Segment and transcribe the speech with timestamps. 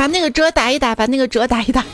[0.00, 1.84] 把那个折打一打，把那个折打一打。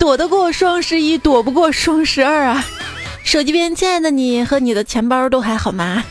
[0.00, 2.64] 躲得过双十一，躲不过双十二啊！
[3.22, 6.02] 手机边，亲爱的你和你的钱包都还好吗？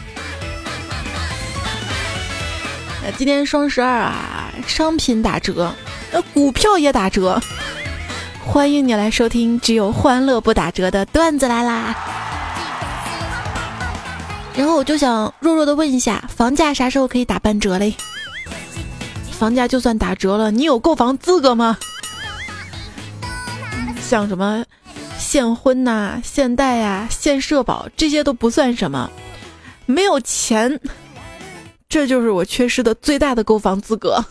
[3.18, 5.76] 今天双十二啊，商品打折，
[6.14, 7.38] 那，股票也打折。
[8.46, 11.94] 欢迎你来收听只有欢乐不打折的段子来啦！
[14.56, 17.94] 然后我就想弱弱的问一下，房价啥时候可以打半折嘞？
[19.42, 21.76] 房价就算打折了，你有购房资格吗？
[24.00, 24.64] 像什么
[25.18, 29.10] 现婚呐、现贷呀、现社保这些都不算什么，
[29.88, 30.80] 没有钱，
[31.90, 34.24] 这就是我缺失的最大的购房资格。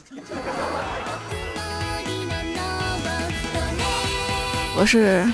[4.77, 5.29] 我是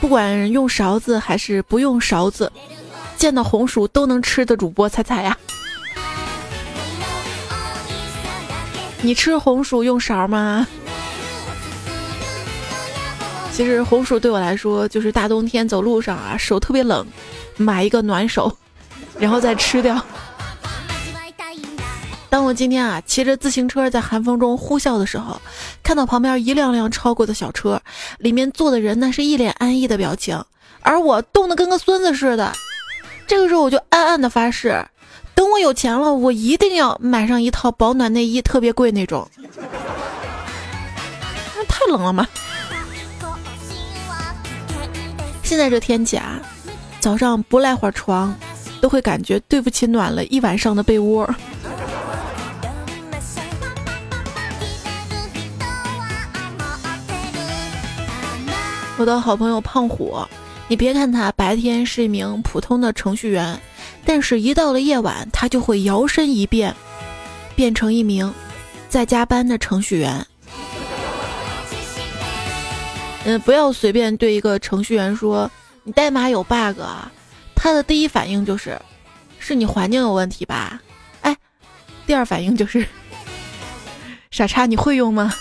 [0.00, 2.50] 不管用勺子还是不用勺子，
[3.18, 5.36] 见到红薯都能吃的主播，猜猜呀？
[9.02, 10.66] 你吃红薯用勺吗？
[13.52, 17.06] 其实红薯对我来说，就是大冬天走路上啊，手特别冷，
[17.56, 18.54] 买一个暖手，
[19.18, 20.00] 然后再吃掉。
[22.28, 25.40] 当我今天啊骑着自行车在寒风中呼啸的时候，
[25.82, 27.80] 看到旁边一辆辆超过的小车，
[28.18, 30.42] 里面坐的人那是一脸安逸的表情，
[30.80, 32.52] 而我冻得跟个孙子似的。
[33.26, 34.86] 这个时候我就暗暗的发誓，
[35.52, 39.28] 我有钱了，我一定要买上一套保暖内衣，特别贵那种。
[41.56, 42.26] 那太冷了吗？
[45.42, 46.40] 现在这天气啊，
[47.00, 48.32] 早上不赖会儿床，
[48.80, 51.28] 都会感觉对不起暖了一晚上的被窝。
[58.96, 60.16] 我的好朋友胖虎，
[60.68, 63.58] 你别看他白天是一名普通的程序员，
[64.04, 66.74] 但是一到了夜晚，他就会摇身一变，
[67.54, 68.32] 变成一名
[68.88, 70.26] 在加班的程序员。
[73.24, 75.50] 嗯，不要随便对一个程序员说
[75.84, 77.12] 你代码有 bug 啊，
[77.54, 78.80] 他的第一反应就是，
[79.38, 80.80] 是你环境有问题吧？
[81.20, 81.36] 哎，
[82.06, 82.84] 第二反应就是，
[84.30, 85.32] 傻叉，你会用吗？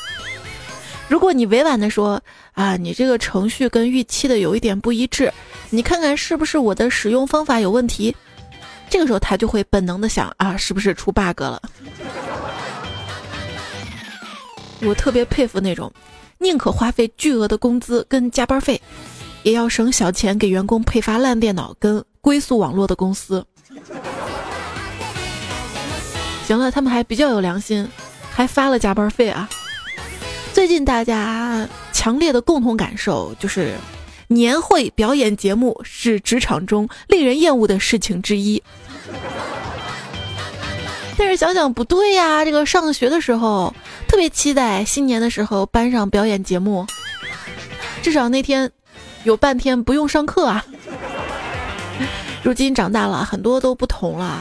[1.08, 2.22] 如果你委婉的说
[2.54, 5.34] 啊，你这个程序跟预期的有一点不一致，
[5.70, 8.16] 你看看是不是我的使用方法有问题？
[8.90, 11.62] 这个时候他就会本能的想啊，是不是出 bug 了？
[14.82, 15.92] 我特别佩服那种。
[16.42, 18.82] 宁可花费巨额的工资跟加班费，
[19.44, 23.46] 也要省小钱给员工配发烂电脑跟龟速网络的公司。
[26.48, 27.86] 行了，他们还比较有良心，
[28.32, 29.50] 还发了加班费啊。
[30.54, 33.76] 最近大家强烈的共同感受就是，
[34.30, 38.62] 年会表演节目是职场中令人厌恶的事情之一。
[41.18, 43.74] 但是想想不对呀，这个上学的时候
[44.08, 46.88] 特别期待新年的时候班上表演节目，
[48.02, 48.72] 至少那天
[49.26, 50.64] 有半天不用上课啊。
[52.42, 54.40] 如今长大了很多都不同了，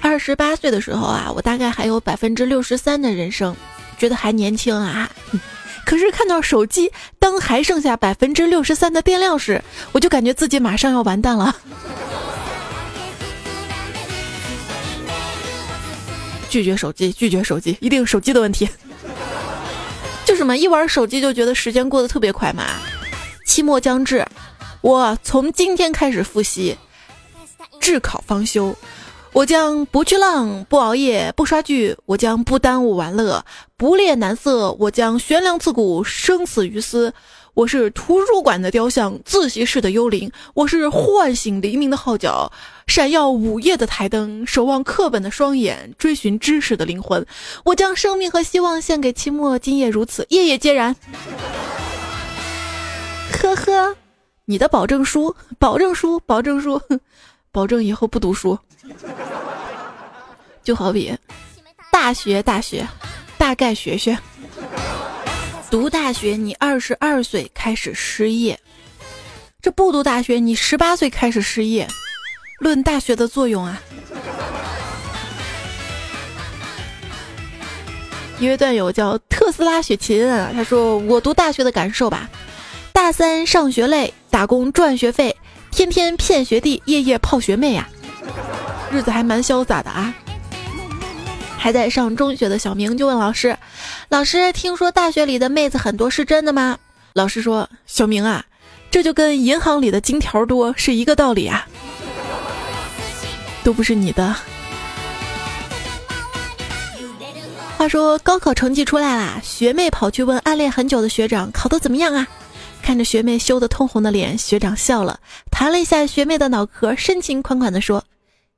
[0.00, 3.56] 二十八岁的时候啊，我大概还有百分之六十三的人生，
[3.98, 5.10] 觉得还年轻啊。
[5.84, 9.62] 可是看到手机灯还剩下百分之六十三的电量时，
[9.92, 11.54] 我就感觉自己马上要完蛋了。
[16.48, 18.68] 拒绝手机，拒绝手机，一定手机的问题。
[20.24, 22.64] 就什么，一玩手机就觉得时间过得特别快嘛。
[23.44, 24.24] 期末将至，
[24.80, 26.76] 我从今天开始复习，
[27.80, 28.74] 至考方休。
[29.34, 33.44] 我将不去浪，不熬夜，不刷剧，我将不耽误玩乐，
[33.76, 37.12] 不猎男色，我将悬梁刺骨，生死于斯。
[37.54, 40.30] 我是图书馆的雕像，自习室的幽灵。
[40.54, 42.52] 我是唤醒黎明的号角，
[42.86, 47.26] 闪耀午夜的台灯，守望课本的双眼，追寻知识的灵魂。
[47.64, 50.94] 我将生命和希望献给期末，今夜如此，夜夜皆然。
[53.32, 53.96] 呵呵，
[54.44, 56.80] 你的保证书，保证书，保证书，
[57.54, 58.58] 保证以后不读书。
[60.64, 61.16] 就好比
[61.92, 62.84] 大学，大学，
[63.38, 64.18] 大概学学。
[65.70, 68.56] 读大学，你二十二岁开始失业；
[69.62, 71.86] 这不读大学，你十八岁开始失业。
[72.58, 73.80] 论大学的作用啊！
[78.40, 82.28] 一位段友叫特斯拉雪琴，他说：“我读大学的感受吧，
[82.92, 85.36] 大三上学累，打工赚学费，
[85.74, 87.88] 天天骗学弟，夜夜泡学妹呀，
[88.92, 90.14] 日子还蛮潇洒的啊。”
[91.58, 93.58] 还在上中学的小明就问老师
[94.08, 96.78] ：“老师，听说大学里的妹子很多，是真的吗？”
[97.12, 98.44] 老师说：“小明啊，
[98.88, 101.66] 这就跟银行里的金条多是一个道理啊，
[103.64, 104.36] 都不是你的。”
[107.76, 112.28] 话说高考成绩出来啦，学妹跑去问暗恋很久的学长考得怎么样啊？
[112.84, 115.18] 看着学妹羞得通红的脸，学长笑了，
[115.50, 118.04] 弹了一下学妹的脑壳，深情款款地说：“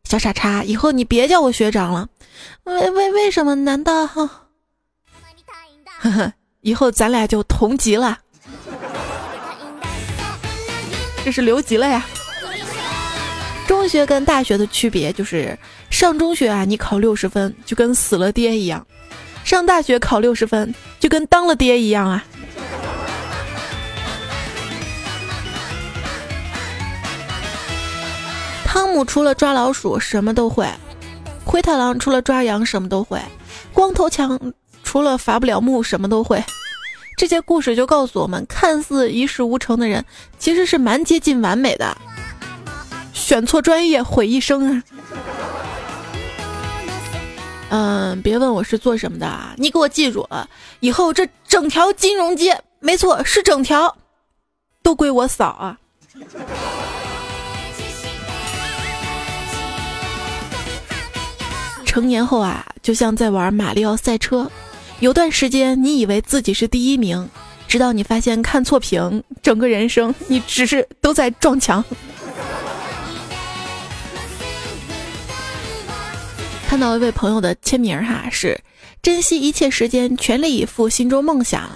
[0.03, 2.09] 小傻叉，以后你别叫我学长了。
[2.65, 3.55] 为为为什么？
[3.55, 4.05] 难道？
[4.05, 4.29] 呵
[6.01, 6.33] 呵，
[6.63, 8.19] 以后咱俩就同级了。
[11.25, 12.05] 这是留级了呀。
[13.69, 15.57] 中学跟大学的区别就是，
[15.89, 18.81] 上中学啊，你考六十分就跟死了爹一样；
[19.45, 22.25] 上大学考六十分就跟当了爹一样啊。”
[28.77, 30.71] 汤姆除了抓老鼠什么都会，
[31.47, 33.19] 灰太狼除了抓羊什么都会，
[33.73, 34.39] 光头强
[34.85, 36.45] 除了伐不了木什么都会。
[37.17, 40.05] 这些故事就告诉我们，看似一事无成的人，
[40.39, 41.97] 其实是蛮接近完美的。
[43.15, 44.83] 选错专业毁一生啊！
[47.71, 50.47] 嗯，别问我是做什么的啊，你给我记住了，
[50.81, 53.97] 以后这整条金融街，没错，是整条，
[54.83, 55.79] 都归我扫啊！
[61.97, 64.51] 成年后啊，就像在玩马里奥赛车，
[65.01, 67.27] 有段时间你以为自己是第一名，
[67.67, 71.83] 直到你发现看错屏，整个人生你只是都在撞墙。
[76.69, 78.61] 看到一位朋友的签名哈，是
[79.01, 81.67] 珍惜一切时间，全力以赴心中梦想。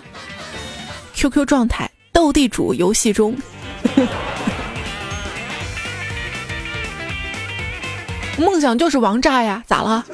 [1.15, 3.35] QQ 状态斗地主游戏中。
[8.41, 10.05] 梦想就是王炸呀，咋了？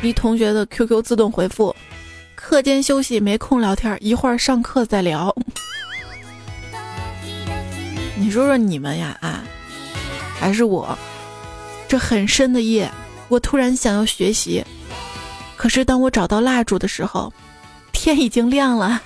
[0.00, 1.74] 一同学的 QQ 自动回复：
[2.36, 5.34] 课间休息没空聊天，一会儿上课再聊。
[8.16, 9.42] 你说说你们呀啊，
[10.38, 10.96] 还是我？
[11.88, 12.88] 这很深的夜，
[13.28, 14.64] 我突然想要学习，
[15.56, 17.32] 可是当我找到蜡烛的时候，
[17.90, 19.02] 天已经亮了。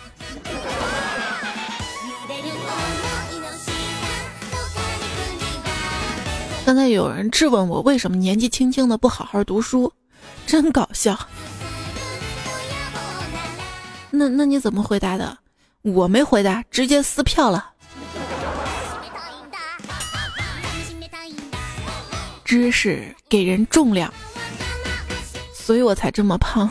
[6.65, 9.93] 刚才有人质问我为什么年纪轻轻的不好好读书，
[10.47, 11.19] 真搞笑。
[14.11, 15.37] 那那你怎么回答的？
[15.83, 17.73] 我没回答，直接撕票了。
[22.47, 24.11] 知识给人重量，
[25.53, 26.71] 所以我才这么胖。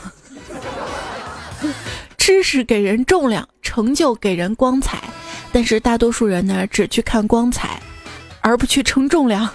[2.18, 5.04] 知识给人重量，成就给人光彩，
[5.52, 7.80] 但是大多数人呢，只去看光彩，
[8.42, 9.48] 而不去称重量。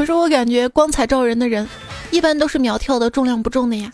[0.00, 1.68] 可是我感觉光彩照人的人，
[2.10, 3.92] 一般都是苗条的，重量不重的呀。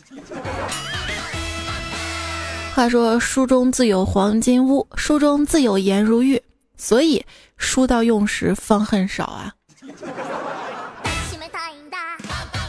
[2.72, 6.40] 话说书中自有黄金屋，书中自有颜如玉，
[6.76, 7.20] 所以
[7.56, 9.52] 书到用时方恨少啊。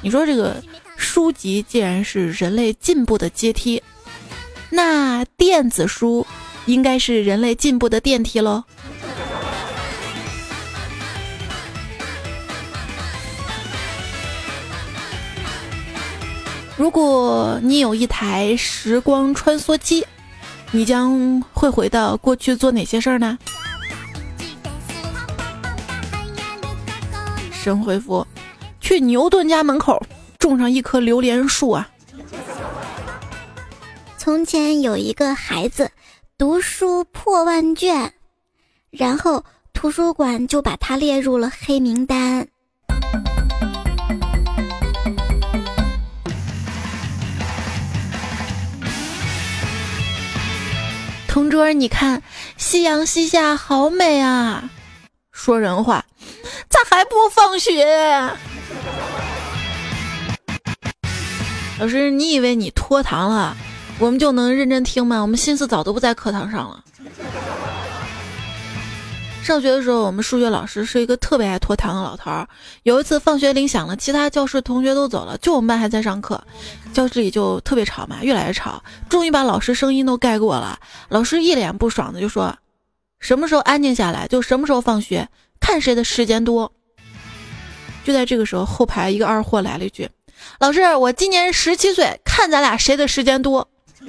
[0.02, 0.56] 你说这个
[0.96, 3.80] 书籍既然是人类进步的阶梯，
[4.72, 6.26] 那电子书
[6.66, 8.64] 应该是人类进步的电梯喽。
[16.78, 20.06] 如果你有一台时光穿梭机，
[20.70, 23.36] 你将会回到过去做哪些事儿呢？
[27.52, 28.26] 神回复：
[28.80, 30.00] 去牛顿家门口
[30.38, 31.90] 种上一棵榴莲树啊！
[34.20, 35.90] 从前有一个孩子
[36.38, 38.14] 读书破万卷，
[38.92, 42.48] 然后图书馆就把他列入了黑名单。
[51.38, 52.24] 同桌，你看
[52.58, 54.68] 夕阳西下，好美啊！
[55.32, 56.04] 说人话，
[56.68, 57.86] 咋还不放学？
[61.80, 63.56] 老师，你以为你拖堂了，
[64.00, 65.22] 我们就能认真听吗？
[65.22, 66.84] 我们心思早都不在课堂上了。
[69.48, 72.46] 上学的时候，我们数学老师是一个特别爱拖堂的老头儿。
[72.84, 76.44] 有一次放学铃响了，其他教室同学都走了，就我们班还在上课，
[76.92, 80.78] 教室里就特别吵嘛，越来越吵，终于把老师声音都盖过了。
[81.08, 82.54] 老师一脸不爽的就说
[83.22, 85.30] ：“什么时候安静下来，就什么时候放学，
[85.62, 86.70] 看谁的时间多。”
[88.04, 90.10] 就在这个时候，后排一个二货来了一句
[90.60, 93.66] ：“老师，我今年十七岁，看咱俩谁的时间多。”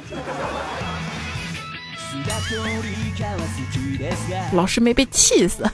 [4.53, 5.69] 老师没被气死。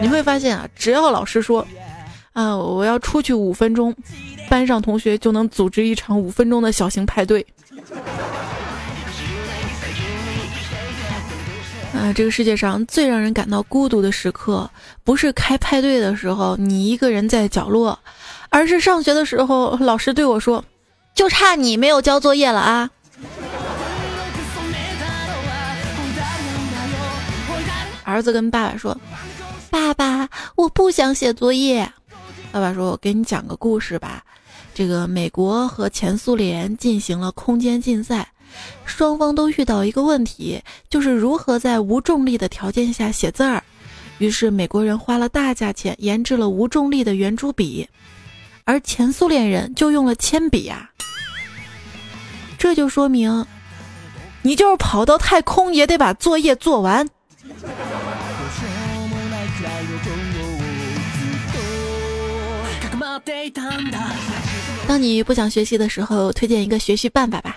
[0.00, 1.66] 你会发现啊，只要老师说，
[2.32, 3.94] 啊，我要出去五分钟，
[4.48, 7.44] 班上同学就能组织一场五分钟的小型派对。
[11.92, 14.68] 啊，这个世界上最让人感到孤独的时刻，
[15.04, 17.98] 不是开派对的时候你一个人在角落，
[18.48, 20.64] 而是上学的时候老师对我说
[21.14, 22.88] ：“就差你没有交作业了啊。”
[28.10, 28.98] 儿子跟爸爸说
[29.70, 31.90] ：“爸爸，我不想写作业。”
[32.50, 34.24] 爸爸说：“我给你讲个故事吧。
[34.74, 38.28] 这个美国和前苏联进行了空间竞赛。”
[38.84, 43.62] 双方都遇到一个问题，就是如何在无重力的条件下写字儿。
[44.18, 47.88] 于是美国人花了大价钱研制了无重力的圆珠笔，
[48.64, 50.90] 而前苏联人就用了铅笔呀。
[52.58, 53.46] 这就说明，
[54.42, 57.08] 你就是跑到太空也得把作业做完。
[64.86, 67.56] 当你不想学习的时候，推荐一个学习办法吧。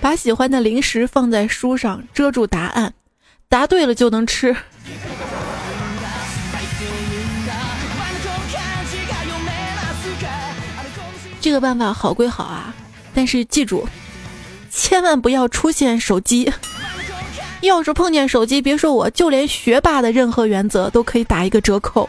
[0.00, 2.92] 把喜欢的零食放在书上遮住答案，
[3.48, 4.56] 答对了就能吃。
[11.40, 12.74] 这个办法好归好啊，
[13.14, 13.86] 但是记住，
[14.70, 16.52] 千万不要出现手机。
[17.60, 22.08] 要是碰见手机，别说我就连学霸的任何原则都可以打一个折扣。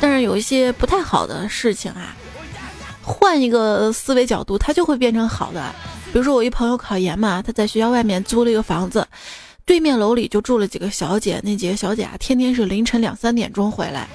[0.00, 2.14] 但是有一些不太好的事情啊。
[3.06, 5.74] 换一个思维角度，它就会变成好的。
[6.10, 9.06] 比如说，我一朋友考研嘛，他在学校外面租了一个房子，
[9.66, 11.38] 对面楼里就住了几个小姐。
[11.44, 14.08] 那几个小姐啊，天天是凌晨两三点钟回来，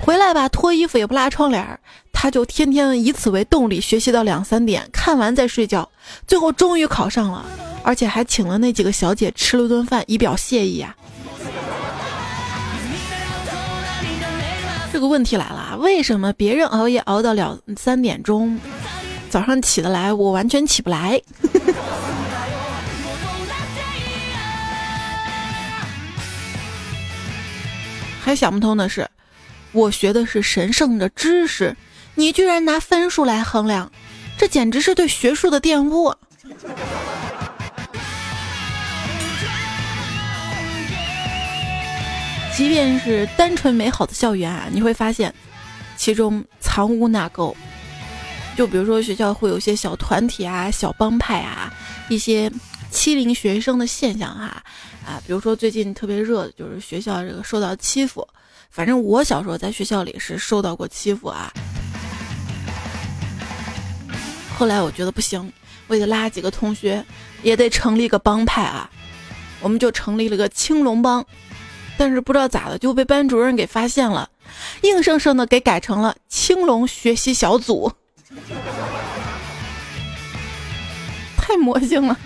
[0.00, 1.78] 回来吧脱衣服也不拉窗帘，
[2.14, 5.86] 他就天天以此为动力学习到两三点，看完再睡觉。
[6.26, 7.44] 最后终于考上了，
[7.82, 10.94] 而且还请了那几个小姐吃了顿饭，以表谢意啊。
[14.92, 18.58] 这个问题来了啊，为什么别人熬夜熬到两三点钟，
[19.30, 21.20] 早上起得来，我完全起不来？
[28.20, 29.08] 还想不通的是，
[29.72, 31.74] 我学的是神圣的知识，
[32.14, 33.90] 你居然拿分数来衡量，
[34.36, 36.14] 这简直是对学术的玷污。
[42.60, 45.34] 即便是单纯美好的校园啊，你会发现，
[45.96, 47.54] 其中藏污纳垢。
[48.54, 51.72] 就比如说学校会有一些小团体啊、小帮派啊，
[52.10, 52.52] 一些
[52.90, 54.62] 欺凌学生的现象哈
[55.06, 55.18] 啊。
[55.26, 58.28] 比如说最近特别热的就是学校这个受到欺负，
[58.70, 61.50] 反正我小时候在学校里是受到过欺负啊。
[64.54, 65.50] 后来我觉得不行，
[65.88, 67.02] 为了拉几个同学，
[67.42, 68.90] 也得成立个帮派啊，
[69.62, 71.24] 我们就成立了个青龙帮。
[72.00, 74.26] 但是不知道咋的就被班主任给发现了，
[74.80, 77.92] 硬生生的给改成了青龙学习小组，
[81.36, 82.16] 太魔性了。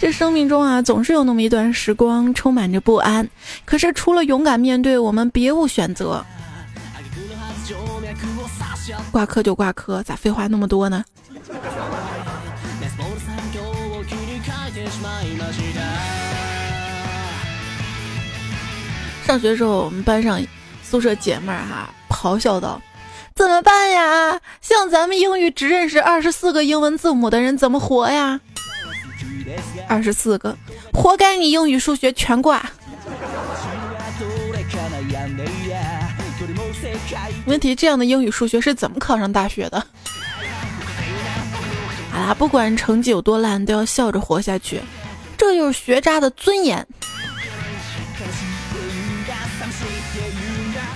[0.00, 3.30] 这生命中啊，总是有那么一段时光充满着不安，
[3.64, 6.26] 可是除了勇敢面对，我们别无选择。
[9.12, 11.04] 挂科就挂科，咋废话那么多呢？
[19.30, 20.44] 上学时候，我们班上
[20.82, 22.82] 宿舍姐妹儿哈咆哮道
[23.32, 24.40] ：“怎么办呀？
[24.60, 28.40] 像咱们英语只认识二十四个英文字母的人怎么活呀？
[29.86, 30.58] 二十四个，
[30.92, 32.68] 活该你英语数学全挂。
[37.46, 39.78] 问题这样的英语数学是怎么考上大学的？
[42.10, 44.80] 好啦，不管成绩有多烂，都要笑着活下去，
[45.38, 46.84] 这就是学渣的尊严。”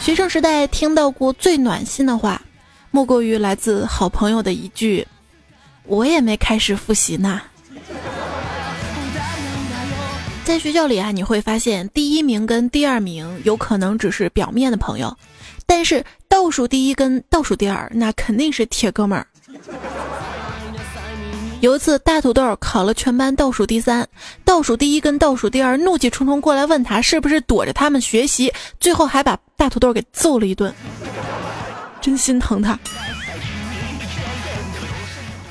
[0.04, 2.42] 学生时代听到过最暖心的话，
[2.90, 5.08] 莫过于来自好朋友的一句
[5.88, 7.40] ：“我也没开始复习呢。”
[10.44, 15.16] 在学校里啊，你会发现第一名跟第二名有可能只是表面的朋友，
[15.64, 19.26] 但是倒数第一跟倒数第二那肯定是铁哥们儿。
[21.64, 24.06] 有一次，大土豆考了全班倒数第三，
[24.44, 30.74] 倒数第一跟倒数第二怒气冲冲过来问他是不是躲着他们学习，最后还把大土豆给揍了一顿，
[32.02, 32.78] 真心疼他。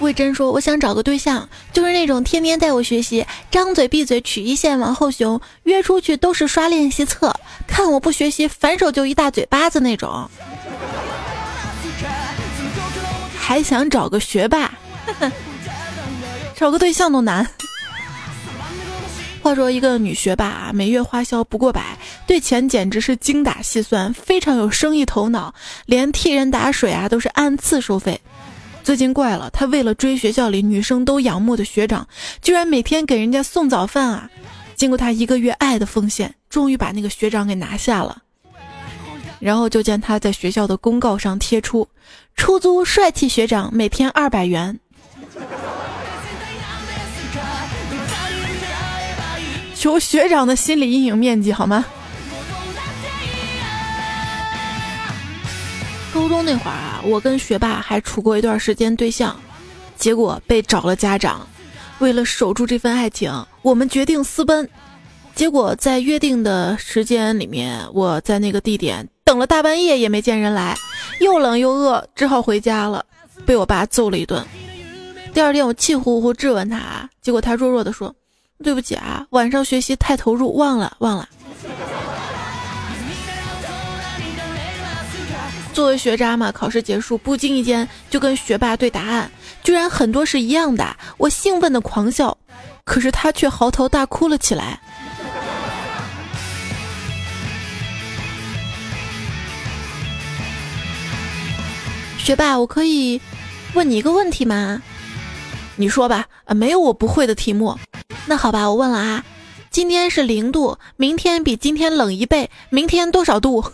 [0.01, 7.33] 魏真说：“我想找个对象，就是那种天天带我学习，张嘴闭嘴曲一线王后雄，约出去都是刷练习册，
[7.65, 10.29] 看我不学习反手就一大嘴巴子那种，
[13.35, 14.71] 还想找个学霸。
[16.63, 17.45] ”找个对象都难。
[19.41, 25.53] 话说，一个女学霸每月花销不过百，对钱简直是精打细算，非常有生意头脑，
[25.85, 28.17] 连替人打水啊都是按次收费。
[28.81, 32.07] 最近怪了，她为了追学校里女生都仰慕的学长，
[32.41, 34.29] 居然每天给人家送早饭啊！
[34.73, 38.19] 经过她一个月爱的奉献，终于把那个学长给拿下了。
[39.41, 41.85] 然后就见他在学校的公告上贴出：
[42.37, 44.79] 出租帅气学长，每天二百元。
[49.83, 51.83] 求学长的心理阴影面积好吗？
[56.13, 59.37] 高中那会儿啊，我跟学霸还处过一段时间对象，
[59.97, 61.45] 结果被找了家长。
[61.99, 64.69] 为了守住这份爱情，我们决定私奔。
[65.35, 70.77] 结果在约定的时间里面，我在那个地点等了大半夜也没见人来，
[71.19, 73.05] 又冷又饿，只好回家了，
[73.45, 74.41] 被我爸揍了一顿。
[75.33, 78.15] 第二天我气呼呼质问他，结果他弱弱的说。
[78.63, 81.27] 对不起啊，晚上学习太投入，忘了忘了。
[85.73, 89.29] 作为学渣嘛，考试结束，不经意间就跟学霸对答案，
[89.63, 92.37] 居然很多是一样的，我兴奋的狂笑，
[92.83, 94.79] 可是他却嚎啕大哭了起来。
[102.19, 103.19] 学霸，我可以
[103.73, 104.81] 问你一个问题吗？
[105.75, 107.75] 你说吧，啊，没有我不会的题目。
[108.25, 109.25] 那好吧，我问了啊，
[109.69, 113.71] 今天是零度，明天比今天冷一倍，明天多少度？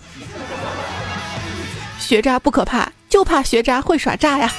[2.00, 4.52] 学渣不可怕，就怕学渣会耍诈呀。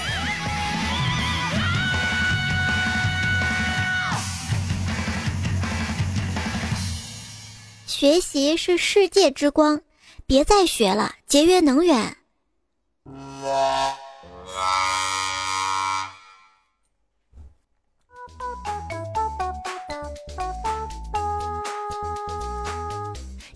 [7.87, 9.81] 学习是世界之光，
[10.27, 12.17] 别再学了，节约能源。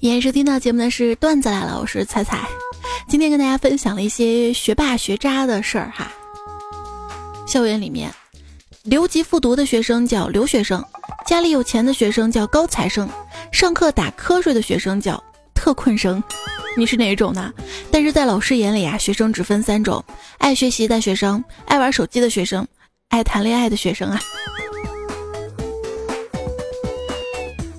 [0.05, 2.47] 今收听到节目的是段子来了，我是彩彩，
[3.09, 6.13] 今天跟大家分享了一些学霸学渣的事儿哈。
[7.47, 8.13] 校园里面，
[8.83, 10.85] 留级复读的学生叫留学生，
[11.27, 13.09] 家里有钱的学生叫高材生，
[13.51, 15.19] 上课打瞌睡的学生叫
[15.55, 16.23] 特困生。
[16.77, 17.51] 你是哪一种呢？
[17.91, 20.05] 但是在老师眼里啊，学生只分三种：
[20.37, 22.69] 爱学习的学生、爱玩手机的学生、
[23.09, 24.21] 爱谈恋爱的学生啊。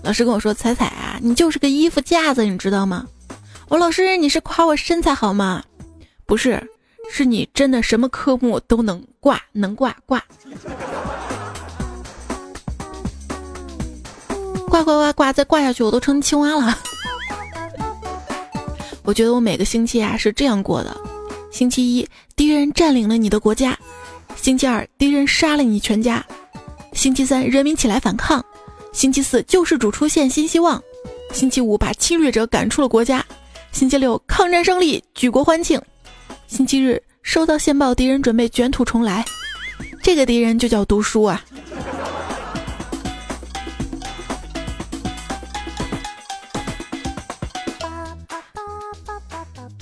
[0.06, 3.08] 老师跟我说：“彩彩啊，你就是个衣服架子，你知道吗？”
[3.68, 5.64] 我老师，你是夸我身材好吗？
[6.28, 6.62] 不是，
[7.12, 10.24] 是你真的什么科目都能挂，能挂挂，
[14.70, 16.78] 挂挂挂挂，再挂下去我都成青蛙了。
[19.02, 20.96] 我觉得我每个星期啊是这样过的：
[21.52, 23.72] 星期一，敌人占领了你的国家；
[24.36, 26.22] 星期二，敌人杀了你全家；
[26.94, 28.46] 星期三，人民起来反抗。
[28.96, 30.80] 星期四救世主出现，新希望；
[31.34, 33.20] 星期五把侵略者赶出了国家；
[33.74, 35.78] 星期六抗战胜利，举国欢庆；
[36.48, 39.26] 星期日收到线报，敌人准备卷土重来。
[40.02, 41.44] 这个敌人就叫读书啊！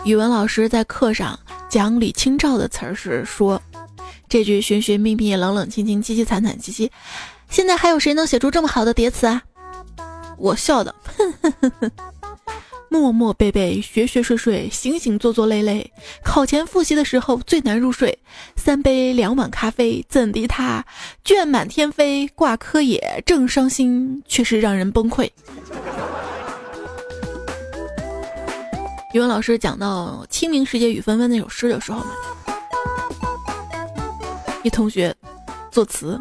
[0.05, 3.61] 语文老师在课上讲李清照的词儿时说
[4.27, 6.91] ：“这句寻寻觅觅，冷冷清清，凄凄惨惨戚戚。”
[7.49, 9.43] 现在还有谁能写出这么好的叠词啊？
[10.37, 10.93] 我笑的，
[12.89, 15.93] 默默背背，学学睡睡，醒醒做做累累。
[16.23, 18.17] 考前复习的时候最难入睡，
[18.55, 20.83] 三杯两碗咖啡，怎敌他
[21.23, 22.27] 卷满天飞？
[22.29, 25.29] 挂科也正伤心，却是让人崩溃。
[29.13, 32.11] 语文老师讲到“清明时节雨纷纷”那首诗的时候嘛，
[34.63, 35.15] 一同学
[35.71, 36.19] 作词。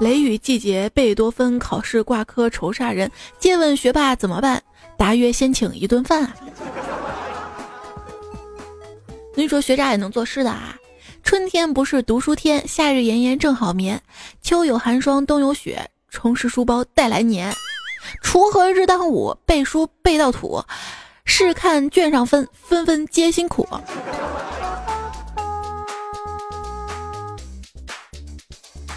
[0.00, 3.10] 雷雨季节贝多芬，考试挂科愁煞人。
[3.38, 4.62] 借问学霸怎么办？
[4.96, 6.32] 答曰：先请一顿饭。
[9.36, 10.76] 你说学渣也能作诗的啊？
[11.22, 14.00] 春天不是读书天，夏日炎炎正好眠。
[14.42, 17.52] 秋有寒霜，冬有雪，充实书包带来年。
[18.22, 20.62] 锄禾日当午，背书背到土。
[21.24, 23.66] 试看卷上分，分分皆辛苦。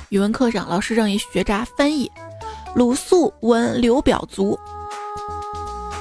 [0.10, 2.10] 语文课上，老师让一学渣翻译
[2.74, 4.58] 鲁肃闻刘表足。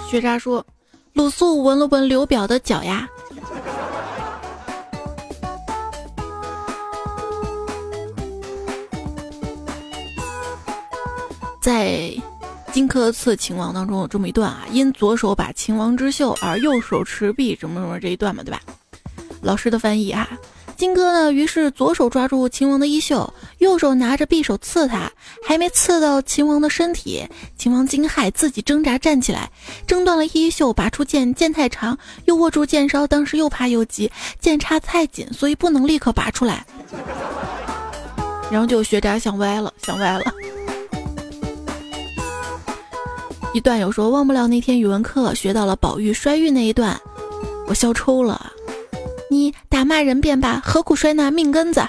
[0.09, 0.65] 学渣说
[1.13, 3.09] ：“鲁肃闻了闻刘表的脚呀。”
[11.61, 12.15] 在
[12.73, 18.61] 荆轲刺秦王当中有这么一段啊，因左手把秦王之袖，而右手持璧，什么什么这一段嘛，对吧？
[19.43, 20.29] 老师的翻译啊。
[20.77, 25.11] 荆轲呢，于是左手抓住秦王的衣袖，右手拿着匕首刺他，
[25.43, 29.51] 还没刺到秦王的身体，秦王惊骇，自己挣扎站起来，
[29.87, 36.67] 挣断了衣袖，拔出剑，剑太长，又握住剑梢，当时又怕又急，剑插太紧，所以不能立刻拔出来。
[38.51, 40.25] 然后就学渣想歪了，想歪了。
[43.55, 47.01] 一段有说忘不了那天语文课学到了宝玉摔玉那一段，
[47.67, 48.53] 我笑抽了。
[49.29, 51.83] 你打骂人便罢，何苦摔那命根子？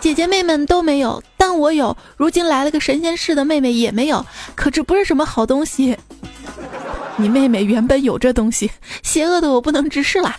[0.00, 1.96] 姐姐妹们都没有，但我有。
[2.16, 5.96] 如今来了个神仙似的妹妹也没有，可这不是什么好东西。
[7.16, 8.70] 你妹妹原本有这东西，
[9.02, 10.36] 邪恶的我不能直视啦。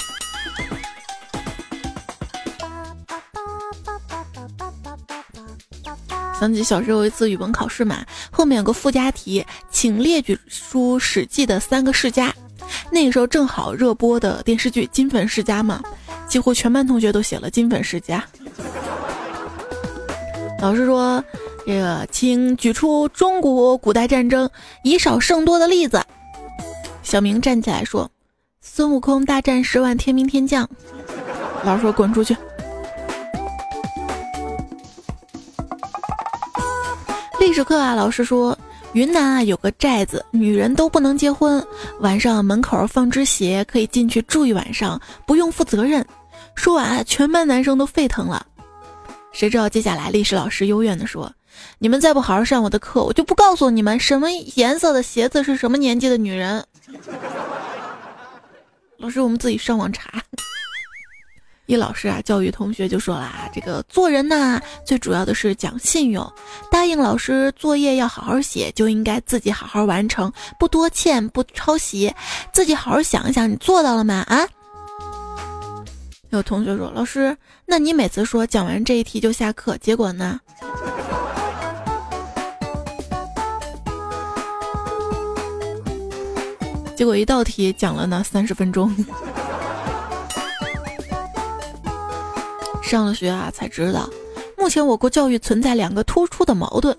[6.39, 12.33] 想起小时候一次语文考试嘛，后面有个附加题，请列举出《史记》的三个世家。
[12.91, 15.81] 那个时候正好热播的电视剧《金粉世家》嘛，
[16.27, 18.23] 几乎全班同学都写了《金粉世家》。
[20.59, 21.23] 老师说
[21.67, 24.49] ：“这个，请举出中国古代战争
[24.83, 26.03] 以少胜多的例子。”
[27.03, 28.09] 小明站起来说
[28.61, 30.67] ：“孙悟空大战十万天兵天将。”
[31.63, 32.35] 老师说：“滚出去。”
[37.39, 38.57] 历史课啊，老师说
[38.97, 41.63] 云南啊有个寨子，女人都不能结婚，
[41.99, 46.03] 晚上门口放只鞋，可以进去住一晚上，不用负责任。
[46.55, 48.43] 说完，全班男生都沸腾了。
[49.31, 51.31] 谁知道接下来历史老师幽怨地说
[51.77, 56.65] ：“你们再不好好上我的课，我就不告诉你们什么颜色的鞋子是什么年纪的女人。”
[58.97, 60.11] 老师，我们自己上网查。
[61.67, 66.25] 一老师啊，教育同学就说了啊，这个做人呢，最主要的是讲信用。
[66.71, 72.13] 答应老师作业要好好写，就应该自己好好完成，不多欠，不抄袭，
[72.53, 74.23] 自己好好想一想，你做到了吗？
[74.27, 74.47] 啊？
[76.29, 80.39] 有同学说，老师，那你每次说讲完这一题就下课，结果呢？
[86.95, 88.89] 结果一道题讲了呢三十分钟。
[92.87, 94.09] 上了学啊，才知道，
[94.57, 96.95] 目前我国教育存在两个突出的矛盾，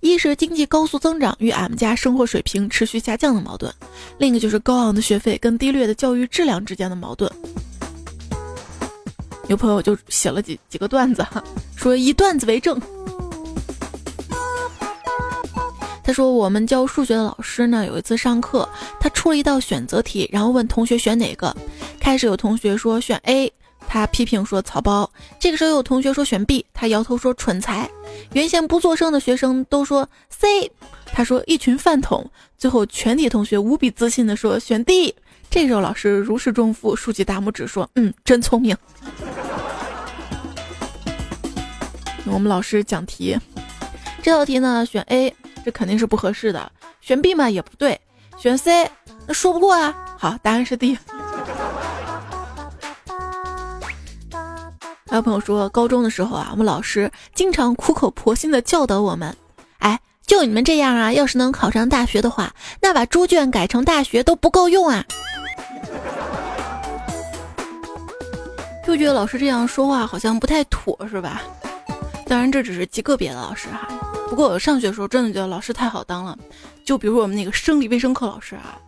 [0.00, 3.72] 一是经济高速增长与俺们家生活水平持续下降的矛盾，
[4.18, 7.30] 另一个就是高昂的学费跟低劣的教育质量之间的矛盾。
[9.48, 11.42] 有朋友就写了几几个段子哈，
[11.74, 12.80] 说以段子为证。
[16.04, 18.68] 他说我们教数学的老师呢，有一次上课，
[19.00, 21.56] 他出了一道选择题，然后问同学选哪个，
[21.98, 23.52] 开始有同学说选 A。
[23.92, 25.10] 他批评说草包。
[25.38, 27.90] 这个时候有同学说选 B，他摇头说蠢材。
[28.32, 30.72] 原先不作声的学生都说 C，
[31.04, 32.30] 他说一群饭桶。
[32.56, 35.14] 最后全体同学无比自信的说选 D。
[35.50, 38.74] 这时候老师如释重负，竖起大拇指说：“嗯，真聪明。”
[42.24, 43.36] 我们老师讲题，
[44.22, 45.34] 这道题呢选 A，
[45.66, 46.60] 这肯定是不合适的；
[47.02, 47.94] 选 B 嘛也不对；
[48.38, 48.90] 选 C，
[49.26, 49.94] 那说不过啊。
[50.18, 50.96] 好，答案是 D。
[55.12, 59.36] 还有朋友说，高中的时候啊，我们老师经常苦口婆心的教导我们
[59.80, 65.04] ：“哎，就你们这样啊，要是能考上大学的话，那把猪圈改成大学都不够用啊！”
[68.86, 71.42] 就觉得老师这样说话好像不太妥，是吧？
[72.26, 73.86] 当然，这只是极个别的老师哈。
[74.30, 76.34] 不过我上学的时候真的觉得老师太好当了。
[76.86, 78.80] 就比如我们那个生理卫生课老师啊，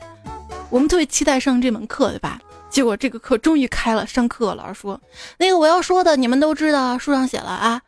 [0.71, 2.41] 我们特别期待上这门课，对吧？
[2.75, 5.01] 结果这个课终于开了，上课老师说
[5.39, 7.81] ：“那个我要说的你们都知道，书上写了啊。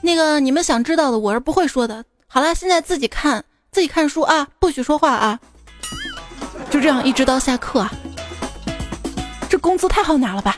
[0.00, 2.02] 那个你们想知道的我是不会说的。
[2.26, 5.38] 好了，现在自己看，自己看书啊，不许说话啊。”
[6.70, 7.86] 就这样一直到下课，
[9.46, 10.56] 这工资太好拿了吧？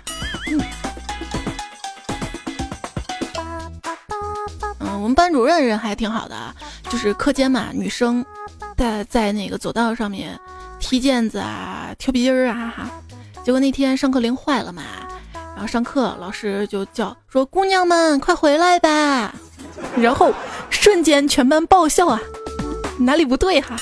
[4.78, 6.54] 嗯，我们班主任人还挺好的，
[6.88, 8.24] 就是课间嘛，女生
[8.76, 10.38] 在在那个走道上面
[10.78, 12.88] 踢毽子啊，跳皮筋儿啊，哈。
[13.44, 14.82] 结果那天上课铃坏了嘛，
[15.34, 19.34] 然后上课老师就叫说：“姑娘们快回来吧！”
[19.98, 20.32] 然后
[20.70, 22.20] 瞬间全班爆笑啊，
[22.98, 23.76] 哪里不对哈？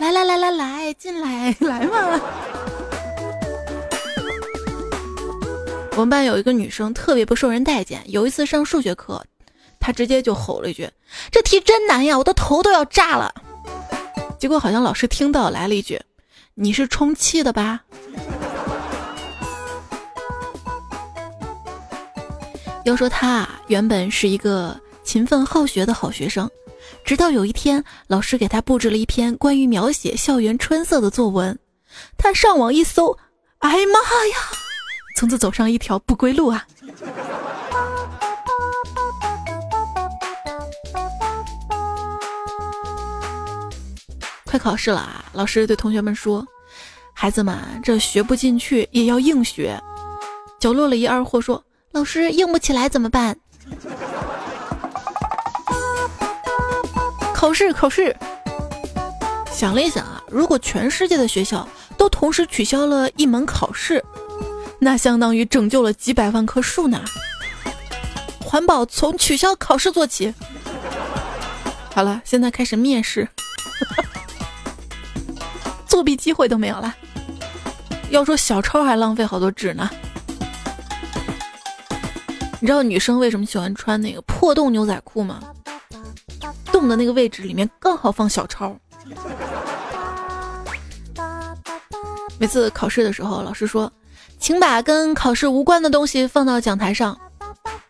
[0.00, 2.20] 来来来来来，进来来嘛！
[5.92, 9.22] 我们班有一个女生特别不受人待见，有一次上数学课，
[9.80, 10.88] 她直接就吼了一句
[11.32, 13.34] ：“这题真难呀，我的头都要炸了！”
[14.38, 16.00] 结果好像老师听到来了一句。
[16.54, 17.80] 你是充气的吧？
[22.84, 26.50] 要说他啊，原本是一个勤奋好学的好学生，
[27.04, 31.58] 直到有一天，老师给他布置了一篇关于描写校园春色的作文，
[32.16, 33.16] 他上网一搜，
[33.58, 34.36] 哎妈呀，
[35.16, 36.66] 从此走上一条不归路啊！
[44.50, 45.24] 快考试了啊！
[45.32, 46.44] 老师对同学们说
[47.14, 49.80] ：“孩子们，这学不进去也要硬学。”
[50.58, 51.62] 角落里一二货说
[51.94, 53.38] ：“老师硬不起来怎么办？
[57.32, 58.14] 考试考试。
[59.52, 64.04] 想了一想啊，如果全世界的学校都同时取消了一门考试，
[64.80, 67.00] 那相当于拯救了几百万棵树呢。
[68.40, 70.34] 环保从取消考试做起。
[71.94, 73.28] 好了，现在开始面试，
[76.00, 76.96] 作弊机会都没有了。
[78.08, 79.90] 要说小抄还浪费好多纸呢。
[82.58, 85.40] 你知道女生为什么喜欢穿那个破洞牛仔裤吗？
[86.72, 88.74] 洞的那个位置里面刚好放小抄。
[92.38, 93.92] 每次考试的时候，老师说
[94.40, 97.14] ：“请把跟考试无关的东西放到讲台上。”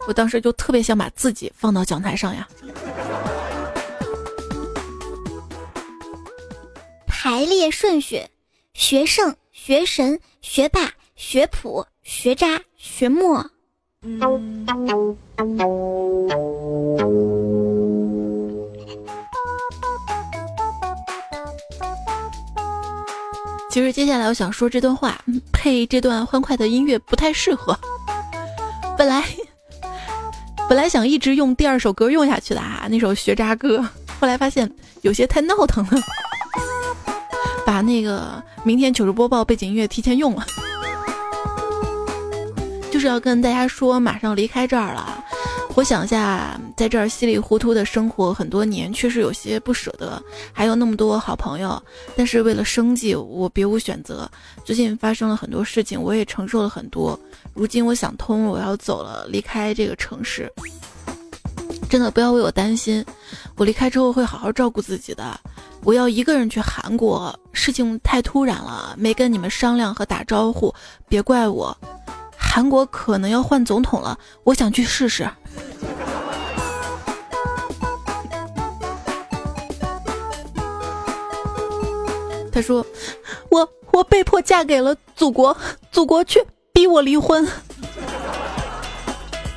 [0.09, 2.49] 我当时就特别想把自己放到讲台上呀。
[7.23, 8.27] 排列顺序：
[8.73, 13.45] 学圣、学神、学霸、学普、学渣、学墨。
[23.71, 27.79] 其实接下来我想说这段话配这段欢快的音乐不太适合。
[28.97, 29.23] 本来
[30.71, 33.87] 本来想一直用第二首歌用下去的啊，那首学渣歌，
[34.19, 36.01] 后来发现有些太闹腾了，
[37.71, 40.45] 把那个明天糗事播报背景音乐提前用了，
[42.91, 45.25] 就是要跟大家说马上离开这儿了。
[45.77, 50.21] 我想下，在这儿稀里糊涂的生活很多年，确实有些不舍得。
[50.53, 51.81] 还有那么多好朋友，
[52.17, 54.29] 但是为了生计，我别无选择。
[54.65, 57.17] 最近发生了很多事情，我也承受了很多。
[57.55, 60.53] 如今我想通了，我要走了，离开这个城市。
[61.91, 63.05] 真的不要为我担心，
[63.57, 65.39] 我离开之后会好好照顾自己的。
[65.83, 70.73] 我要一个人去韩国，事情太突然了，没跟你们商量和打招呼，
[71.09, 71.77] 别怪我。
[72.39, 75.29] 韩国可能要换总统了，我想去试试。
[82.53, 82.87] 他说
[83.51, 85.57] ：“我我被迫嫁给了祖国，
[85.91, 86.41] 祖国却
[86.73, 87.45] 逼我离婚。”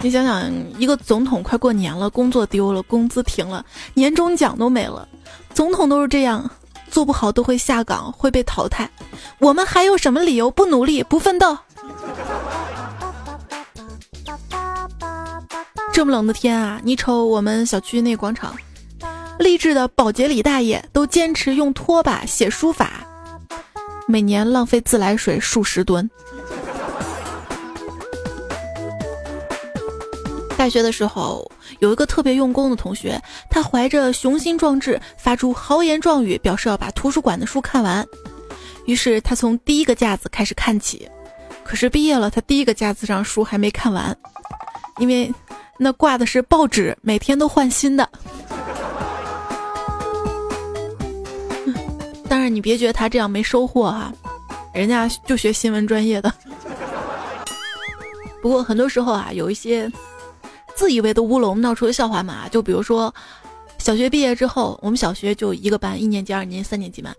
[0.03, 5.07] 你想想，一个总统快过年了，工作丢了，工资停了，年终奖都没了，
[5.53, 6.51] 总统都是这样，
[6.91, 8.89] 做不好都会下岗，会被淘汰。
[9.39, 11.57] 我们还有什么理由不努力、不奋斗？
[15.93, 18.53] 这么冷的天啊，你瞅我们小区那广场，
[19.39, 23.07] 励志的保洁李大爷都坚持用拖把写书法，
[24.05, 26.09] 每年浪费自来水数十吨。
[30.63, 38.07] 大学的时候，有一个特别用功的同学，他怀着雄心壮志，发出豪言壮语，表示要把图书馆的书看完。
[38.85, 41.05] 于是他从第一个架子开始看起，
[41.65, 44.17] 可是毕业了，他第一个架子上书还没看完，
[44.99, 45.29] 因为。
[45.77, 48.09] 那挂的是报纸，每天都换新的。
[52.29, 54.13] 当然，你别觉得他这样没收获哈，
[54.73, 56.33] 人家就学新闻专业的。
[58.41, 59.91] 不过很多时候啊，有一些
[60.75, 63.13] 自以为的乌龙闹出的笑话嘛，就比如说，
[63.77, 67.13] 小学毕业之后，我们小学就一个班，一年级、二年级、三年级嘛。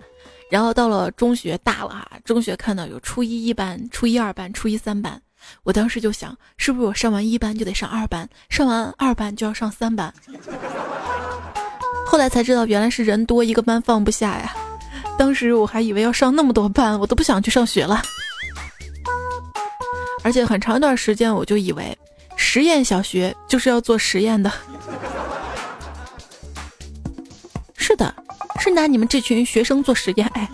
[0.51, 5.21] 然后到了中学大了哈，中学看到有初一一班、初一二班、初一三班。
[5.63, 10.13] 我当时就想，是不是我上完一班就得上二班，上完二班就要上三班？
[12.07, 14.55] 后来才知道，原来是人多一个班放不下呀。
[15.19, 18.03] 当时我还以为要上那么多班，我都不想去上学了。
[20.23, 21.97] 而且很长一段时间，我就以为
[22.47, 24.53] 实验小学就是要做实验的。
[27.75, 28.15] 是的，
[28.61, 30.49] 是拿你们这群学生做实验，哎。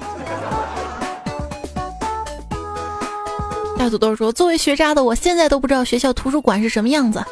[3.76, 7.22] 大土豆说：“作为学渣的我，现在都不知道学校图书馆是什么样子。”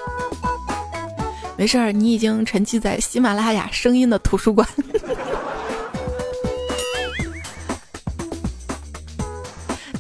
[1.57, 4.69] 没事儿，你已经沉寂在喜马拉雅声音的图书馆。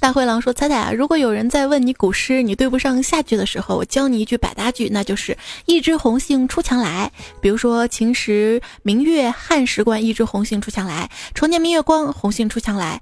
[0.00, 7.10] 大灰狼说：“彩彩啊，如果有人在问你古诗你对不上下句的时候，我教你一句百搭句，那就是‘一枝红杏出墙来’。
[7.42, 13.00] 比如说‘秦时明月汉时关，一枝红杏出墙来’，‘重见明月光，红杏出墙来’。”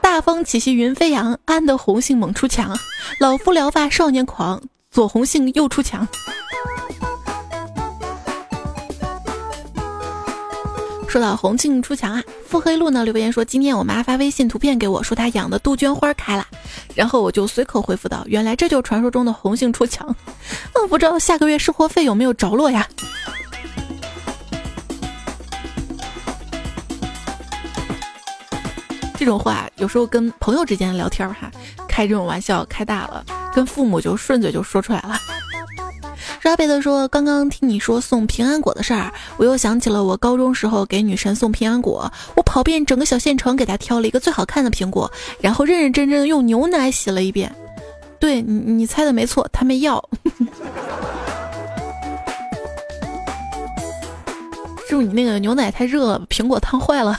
[0.00, 2.76] 大风起兮云飞扬，安得红杏猛出墙。
[3.20, 6.08] 老夫聊发少年狂，左红杏右出墙。
[11.16, 16.46] 说到红杏出墙啊，腹黑路呢留言说，今天我妈发微信图片给我，说她养的杜鹃花开了，
[16.94, 20.14] 然后我就随口回复道，原来这就是传说中的红杏出墙。
[20.74, 22.86] 嗯，不知道下个月生活费有没有着落呀？
[29.16, 31.50] 这种话有时候跟朋友之间聊天哈，
[31.88, 33.24] 开这种玩笑开大了，
[33.54, 35.18] 跟父母就顺嘴就说出来了。
[36.46, 47.52] 扎贝德说：“刚刚听你说送平安果的事儿，我又想起了我高中时候给女神送平安果，我跑遍整个小县城给她挑了一个最好看的苹果，然后认认真真的用牛奶洗了一遍。
[48.20, 50.00] 对你，你猜的没错，他没要。
[54.88, 57.18] 是不是你那个牛奶太热了，苹果烫坏了？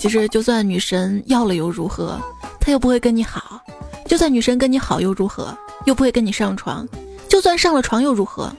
[0.00, 2.20] 其实就算女神要了又如何？”
[2.64, 3.60] 他又不会跟你好，
[4.06, 5.52] 就算女神跟你好又如何？
[5.84, 6.88] 又不会跟你上床，
[7.28, 8.54] 就算上了床又如何？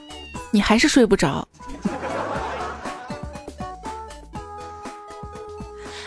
[0.50, 1.48] 你还是睡不着。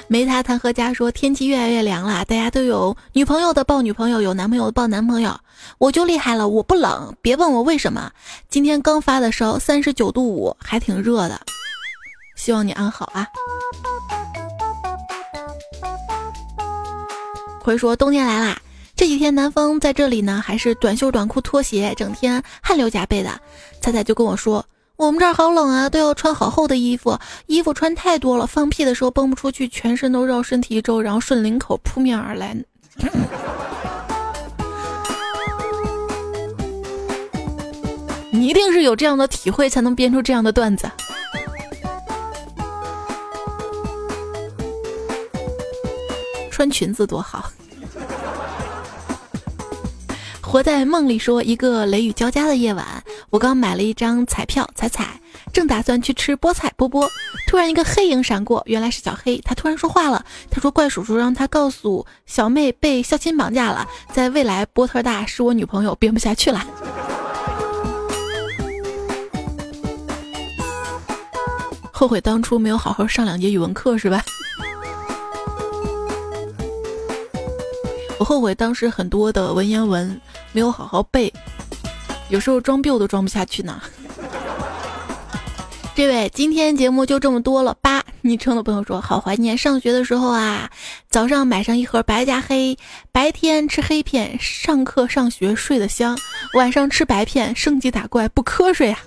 [0.07, 5.35] 没他谈何家说天气越来越凉了，大家都有女朋友的抱女朋友，有男朋友的抱男朋友，
[5.79, 8.11] 我就厉害了，我不冷，别问我为什么。
[8.47, 11.41] 今天刚发的烧三十九度五，还挺热的，
[12.37, 13.27] 希望你安好啊。
[17.67, 18.57] 会说冬天来啦，
[18.95, 23.29] 这几天南方在这里呢，还是短袖短裤拖鞋，整天汗流浃背的。
[23.81, 32.55] 彩彩就跟我说，我们这儿好冷啊，都要穿好厚的衣服，衣服穿太多了，放屁的时候蹦不出去，全身都绕身体一周，然后顺领口扑面而来。
[38.31, 40.89] 你一定是有这样的体会，才能编出这样的段子。
[46.57, 47.51] 穿裙子多好。
[50.41, 52.83] 活在梦里说，一个雷雨交加的夜晚，
[53.29, 55.21] 我刚买了一张彩票，彩彩
[55.53, 57.07] 正打算去吃菠菜，波波
[57.47, 66.65] 突然一个黑影闪过，原来是小黑，他突然说话了，他说怪叔叔让他告诉小妹被校亲绑架了，在未来波特大是我女朋友，编不下去了，
[71.91, 74.25] 后悔当初没有好好上两节语文课是吧？
[78.19, 80.19] 我后悔当时很多的文言文
[80.51, 81.31] 没有好好背，
[82.29, 83.79] 有时候装逼我都装不下去呢。
[85.93, 87.75] 这位，今天节目就这么多了。
[87.81, 90.69] 八昵称的朋友说，好怀念上学的时候啊，
[91.09, 92.77] 早上买上一盒白加黑，
[93.11, 96.17] 白天吃黑片，上课上学睡得香，
[96.53, 98.99] 晚上吃白片，升级打怪不瞌睡啊。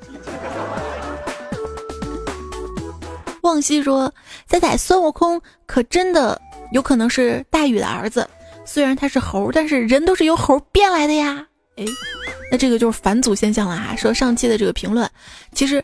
[3.43, 4.13] 望西说，
[4.47, 6.41] 仔仔孙悟空可真的
[6.73, 8.29] 有可能是大禹的儿子。
[8.73, 11.45] 虽然他是猴，但是人都是由猴变来的呀。
[11.75, 11.85] 哎，
[12.53, 13.97] 那这个就是返祖现象了哈。
[13.97, 15.11] 说上期的这个评论，
[15.53, 15.83] 其实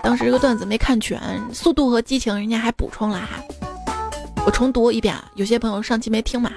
[0.00, 1.18] 当时这个段子没看全，
[1.52, 3.42] 《速度和激情》人家还补充了哈。
[4.46, 6.52] 我重读一遍啊，有些朋友上期没听嘛。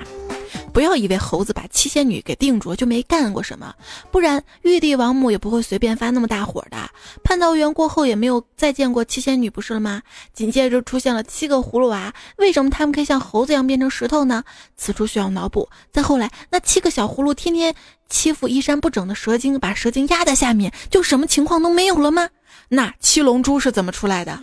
[0.74, 3.74] 不要以为猴子把七仙女给定住就没干过什么，
[4.12, 6.78] 不然玉帝王母也不会随便发那么大火的。
[7.24, 10.02] 蟠桃园过后也没有再见过七仙女，不是了吗？
[10.34, 14.44] 紧接着出现了七个葫芦娃，为什么他们可以像猴子一样变成石头呢？
[14.76, 15.70] 此处需要脑补。
[15.92, 17.76] 再后来，那七个小葫芦天天
[18.10, 22.28] 欺负衣衫不整的蛇精，把蛇精压在下面，就什么情况都没有了吗？
[22.70, 24.40] 那七龙珠是怎么出来的？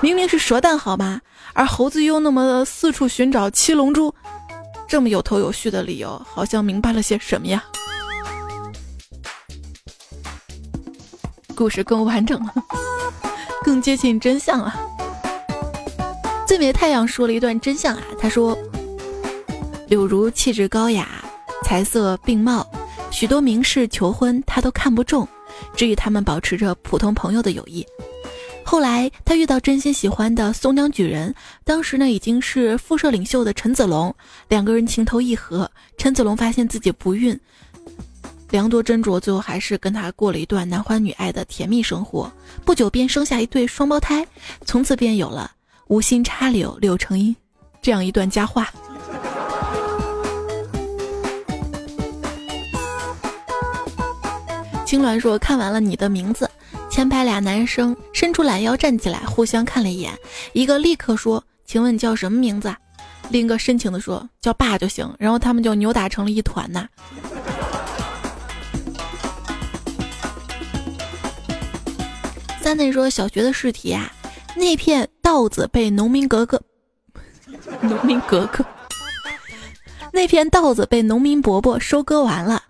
[0.00, 1.20] 明明是蛇蛋好吗？
[1.52, 4.14] 而猴子又那么四处寻找七龙珠。
[4.88, 7.62] 这么有头有绪的理由，好像明白了些什么呀？
[11.54, 12.54] 故事更完整了，
[13.64, 14.74] 更接近真相了。
[16.46, 18.56] 最美太阳说了一段真相啊，他说
[19.88, 21.08] ：“柳如气质高雅，
[21.64, 22.66] 才色并茂，
[23.10, 25.26] 许多名士求婚他都看不中，
[25.74, 27.84] 只与他们保持着普通朋友的友谊。”
[28.68, 31.32] 后来，他遇到真心喜欢的松江举人，
[31.64, 34.12] 当时呢已经是副社领袖的陈子龙，
[34.48, 35.70] 两个人情投意合。
[35.96, 37.38] 陈子龙发现自己不孕，
[38.50, 42.30] 良多斟酌，最后还是跟他过了一段男欢女爱的甜蜜生活。
[42.64, 44.26] 不久便生下一对双胞胎，
[44.64, 45.52] 从此便有了
[45.86, 47.34] “无心插柳柳成荫”
[47.80, 48.68] 这样一段佳话。
[54.84, 56.50] 青鸾说：“看完了你的名字。”
[56.96, 60.18] 前排俩男生伸出懒腰站起来，互相看了一眼，
[60.54, 62.74] 一个立刻说：“请问你叫什么名字？”
[63.28, 66.88] 另一个深情的说：“叫爸就行。”然后他们就扭打成了一团呐。
[72.62, 74.10] 三内说：“小学的试题啊，
[74.56, 76.58] 那片稻子被农民格格，
[77.82, 78.64] 农民格格，
[80.14, 82.62] 那片稻子被农民伯伯收割完了，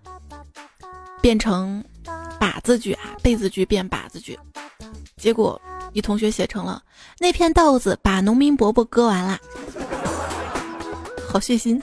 [1.21, 1.81] 变成。”
[2.57, 4.35] 把字句啊，被字句变把字句，
[5.15, 5.61] 结果
[5.93, 6.81] 一同学写成了
[7.19, 9.37] 那片稻子把农民伯伯割完了，
[11.29, 11.79] 好血腥。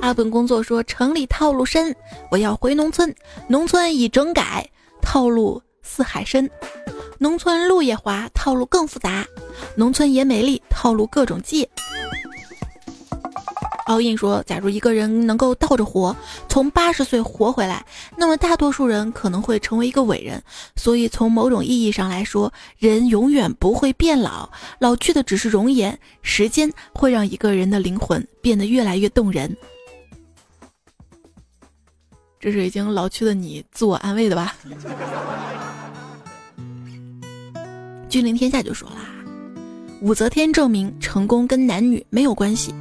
[0.00, 1.94] 阿本工作说城里套路深，
[2.30, 3.14] 我要回农村，
[3.48, 4.66] 农村已整改，
[5.02, 6.50] 套路似海深，
[7.18, 9.26] 农村路也滑，套路更复杂。
[9.76, 11.68] 农村也美丽，套路各种借。
[13.84, 16.16] 奥印说：“假如一个人能够倒着活，
[16.48, 17.84] 从八十岁活回来，
[18.16, 20.42] 那么大多数人可能会成为一个伟人。
[20.74, 25.98] 所以，从某种意义上来说，人永远不会变老，老去的只是容颜。
[26.22, 29.54] 时间会让一个人的灵魂变得越来越动人。”
[32.40, 34.54] 这是已经老去的你自我安慰的吧？
[38.08, 38.96] 君临天下就说啦
[40.00, 42.74] ：“武则天证明成功跟男女没有关系。”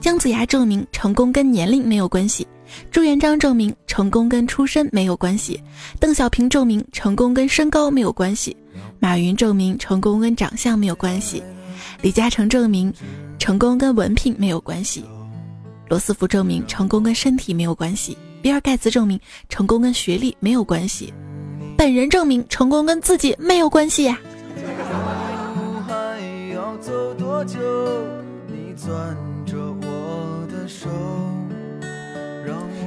[0.00, 2.46] 姜子牙证明成功跟年龄没有关系，
[2.90, 5.60] 朱元璋证明成功跟出身没有关系，
[5.98, 8.56] 邓小平证明成功跟身高没有关系，
[8.98, 11.42] 马云证明成功跟长相没有关系，
[12.02, 12.92] 李嘉诚证明
[13.38, 15.04] 成功跟文凭没有关系，
[15.88, 19.18] 罗斯福证明成功跟身体没有关系，比尔盖茨证明
[19.48, 21.12] 成功跟学历没有关系，
[21.76, 24.18] 本人证明成功跟自己没有关系呀。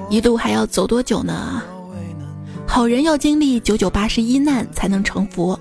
[0.10, 1.62] 一路还要走多久呢？
[2.68, 5.60] 好人要经历九九八十一难才能成佛，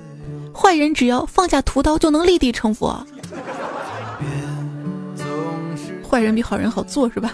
[0.54, 3.04] 坏人只要放下屠刀就能立地成佛。
[6.08, 7.32] 坏人比好人好做是吧？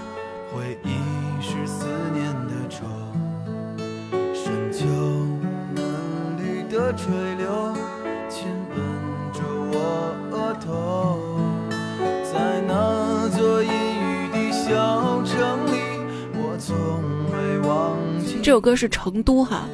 [18.42, 19.68] 这首歌是成都哈，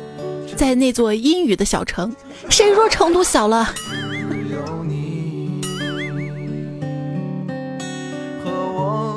[0.57, 2.15] 在那座阴雨的小城，
[2.51, 3.69] 谁说成都小了？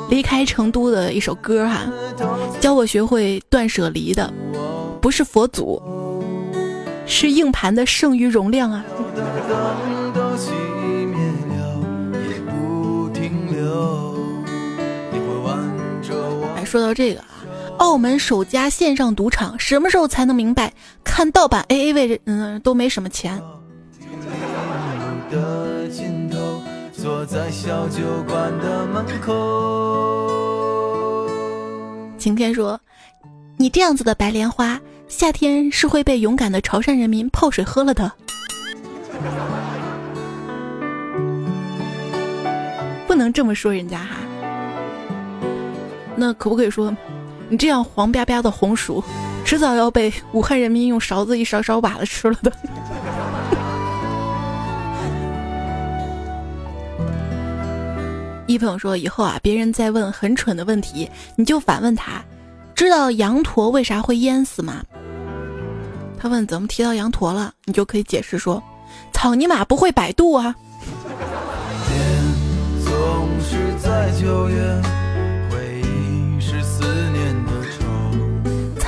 [0.08, 1.82] 离开成都的一首歌哈，
[2.60, 4.32] 教我学会断舍离的，
[5.02, 5.82] 不是佛祖，
[7.06, 8.84] 是硬盘的剩余容量啊。
[16.66, 17.26] 说到这个啊。
[17.78, 20.72] 澳门首家线上赌场什么时候才能明白？
[21.04, 23.40] 看盗版 AA 位，嗯，都没什么钱。
[32.18, 32.80] 晴天说
[33.58, 38.10] ：“你这样子的白莲花，夏天是会被勇敢的潮汕人民泡水喝了的。”
[43.06, 44.16] 不能这么说人家哈。
[46.16, 46.96] 那可不可以说？
[47.48, 49.04] 你这样黄吧吧的红薯，
[49.44, 52.50] 迟早要被武汉人民用勺子一勺勺把子吃了的。
[58.48, 62.20] 一朋友说：“以后啊，别人再问很蠢的问题，你就反问他，
[62.74, 64.82] 知道羊驼为啥会淹死吗？”
[66.18, 68.60] 他问：“怎么提到羊驼了？”你就可以解释说
[69.14, 70.52] ：“草泥马不会百度啊。”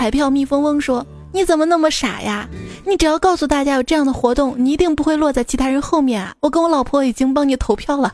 [0.08, 2.48] 彩票蜜蜂翁说：“你怎么那么傻呀？
[2.86, 6.32] 你只要告诉大家有这样的活动，你一定不会落在其他人后面啊！
[6.40, 8.10] 我跟我老婆已经帮你投票了。”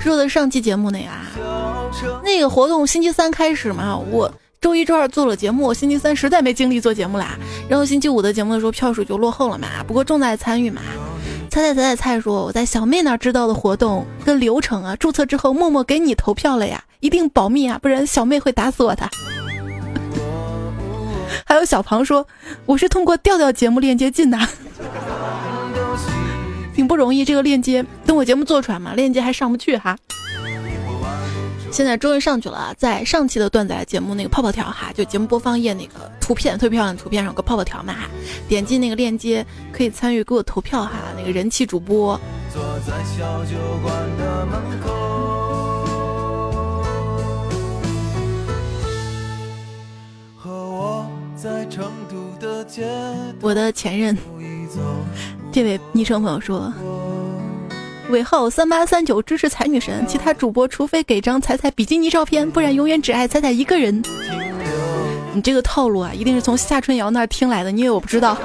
[0.00, 1.26] 说的上期节目那个啊，
[2.24, 7.36] 那个活动星期三开始嘛，我周一、周二做了节目，星期三实在没精力做节目啦。
[7.68, 10.80] 然后星期五的节目的时候票数就落后了嘛，不过重在参与嘛。
[11.50, 19.06] 猜猜猜猜猜，说我在小妹那知道的活动跟流程啊，注册之后默默给你投票了呀，一定保密啊，不然小妹会打死我的。
[21.44, 22.26] 还有小庞说
[22.66, 24.38] ：“我是通过调调节目链接进的，
[26.74, 27.24] 挺不容易。
[27.24, 29.96] 这个链接等我节目做出来嘛，链接还上不去哈。
[31.70, 37.94] 现在终于上去了，在上期的段仔节目那个泡泡条哈，就节目播放页那个图片特别漂亮的图片上有个泡泡条嘛，
[38.48, 40.92] 点击那个链接可以参与给我投票哈。
[41.16, 42.20] 那个人气主播。”
[42.54, 44.92] 坐在小酒馆的门口
[53.40, 54.16] 我的前任，
[55.52, 56.72] 这位昵称朋友说，
[58.08, 64.02] 尾号三八三九支持彩女神，其他主播除非给张彩彩比基尼照片，不然永远只爱彩彩一个人。
[65.34, 68.38] 你这个套路啊，一定是从夏春瑶那儿听来的，你以为我不知道？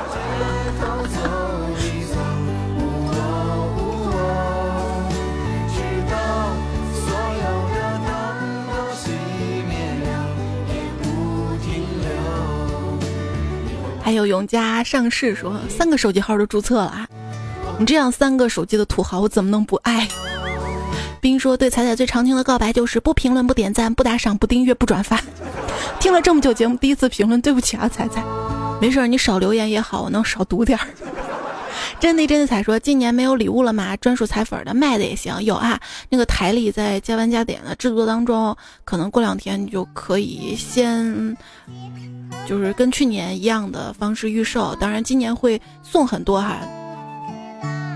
[14.09, 17.05] 还有永嘉上市说三个手机号都注册了，
[17.77, 20.07] 你这样三个手机的土豪，我怎么能不爱？
[21.21, 25.21] 冰说对彩彩最常听的告白就是不评论、不点赞、不打赏、不订阅、不转发。
[25.99, 28.23] 听了这么久节目，第一次评论，对不起啊，彩彩。
[28.81, 30.87] 没事，你少留言也好，我能少读点儿。
[31.99, 33.95] 真的真的彩说今年没有礼物了吗？
[33.97, 35.79] 专属彩粉的卖的也行，有啊。
[36.09, 41.35] 那个台历在加班加点的制作当中，可能过两天你就可以先，
[42.45, 44.75] 就是跟去年一样的方式预售。
[44.75, 46.57] 当然今年会送很多哈，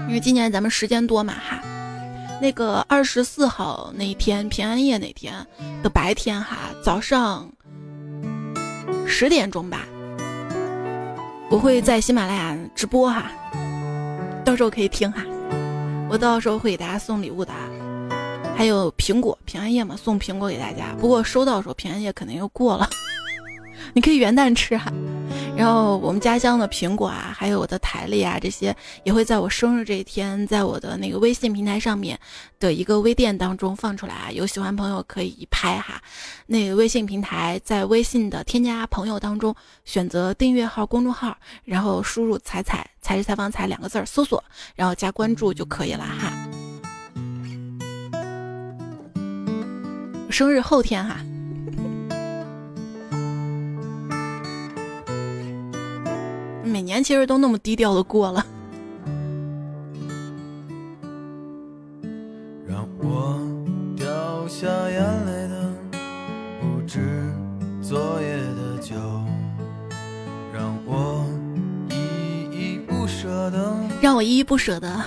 [0.07, 1.61] 因为今年咱们时间多嘛哈。
[2.41, 5.33] 那个二十四号那一天平安夜那天
[5.81, 7.49] 的白天哈，早上
[9.07, 9.85] 十点钟吧。
[11.49, 13.31] 我会在喜马拉雅直播哈，
[14.43, 15.23] 到时候可以听哈。
[16.09, 17.51] 我到时候会给大家送礼物的，
[18.55, 20.93] 还有苹果平安夜嘛，送苹果给大家。
[20.99, 22.87] 不过收到的时候平安夜肯定又过了，
[23.93, 24.91] 你可以元旦吃哈。
[25.55, 32.19] 然后我们家乡的苹果啊，还有我的台历啊，这些也会在我生日这一天，在我的那个微信平台上面
[32.59, 34.31] 的一个微店当中放出来啊。
[34.31, 36.01] 有喜欢朋友可以拍哈。
[36.47, 44.43] 那个微信平台在微信的添加朋友当中选择订阅号公众号，然后输入“彩彩才是采访彩”两个字儿搜索，
[44.75, 46.33] 然后加关注就可以了哈。
[50.31, 51.23] 生日后天哈。
[56.73, 58.43] 每年其实都那么低调的过了。
[62.67, 63.39] 让我
[63.95, 64.07] 掉
[64.47, 65.71] 下眼泪的
[66.59, 66.99] 不止
[67.79, 68.95] 昨夜的酒，
[70.51, 71.23] 让我
[71.91, 71.95] 依
[72.51, 75.03] 依不舍的， 让我依依不舍的，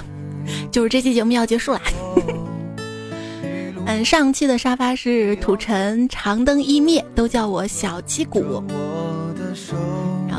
[0.70, 1.80] 就是这期节目要结束啦。
[3.86, 8.62] 嗯，上期的沙发是土尘长灯一灭，都叫我小七谷。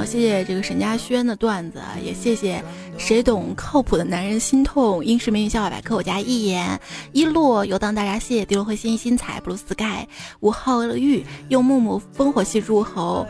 [0.07, 2.63] 谢谢这个沈佳轩的段子，也谢谢
[2.97, 5.03] 谁懂靠谱的男人心痛。
[5.03, 6.79] 英式美女笑话百科，我家一言
[7.11, 10.07] 一落游荡大闸蟹，滴落灰心心彩，blue sky
[10.39, 13.27] 五号玉用木木烽火戏诸侯，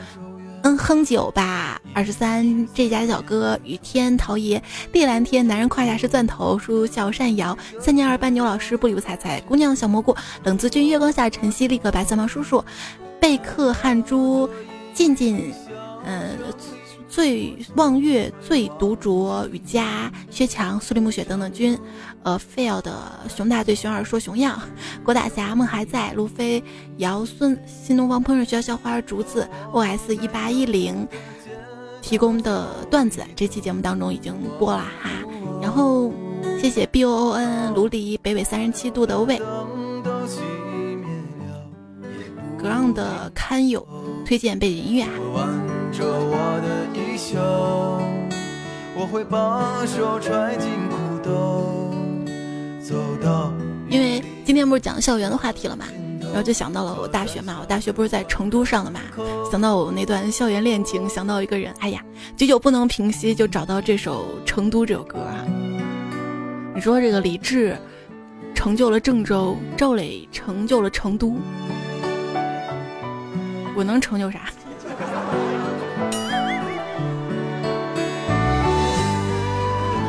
[0.61, 4.61] 嗯哼酒吧二十三这家小哥雨天桃爷
[4.91, 12.63] 碧蓝天男人胯下是钻头，书笑善瑶三年二班牛老师不理不睬睬姑娘小蘑菇冷子君月光下晨曦立刻白色毛叔叔
[13.19, 14.47] 贝克汉珠
[14.93, 15.51] 静静。
[16.09, 16.37] 嗯，
[17.09, 21.77] 最望月、最独酌、雨佳、薛强、苏黎暮雪等等君，
[22.23, 22.93] 呃，fail 的
[23.27, 24.57] 熊大对熊二说熊样，
[25.03, 26.63] 郭大侠梦还在，路飞、
[26.97, 31.05] 姚孙、新东方烹饪学校校花竹子、os 一八一零
[32.01, 35.09] 提供的段子，这期节目当中已经播了哈。
[35.61, 36.13] 然后
[36.61, 39.37] 谢谢 b o o n 卢离北纬三十七度的魏。
[42.57, 43.85] 格让的堪友
[44.25, 45.05] 推荐背景音乐。
[45.91, 47.39] 着我的衣袖，
[48.95, 51.91] 我会把手揣进裤兜，
[52.81, 53.51] 走到。
[53.89, 55.85] 因为今天不是讲校园的话题了嘛，
[56.21, 58.99] 然后就想到了我大学嘛，我大学不是在成都上的嘛，
[59.49, 62.03] 想到我那段校园恋情，想到一个人，哎呀，
[62.35, 65.45] 久久不能平息，就找到这首《成都》这首歌啊。
[66.75, 67.77] 你说这个李志
[68.53, 71.37] 成就了郑州，赵磊成就了成都，
[73.75, 74.41] 我能成就啥？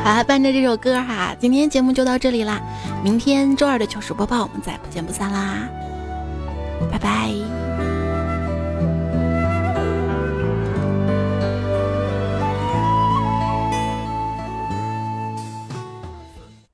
[0.03, 2.59] 好，伴着这首歌哈，今天节目就到这里啦。
[3.03, 5.69] 明天周二的糗事播报，我们再不见不散啦，
[6.91, 7.29] 拜拜。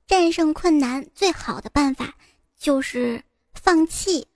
[0.06, 2.14] 战胜困难最好的办法
[2.58, 3.22] 就是
[3.52, 4.26] 放弃。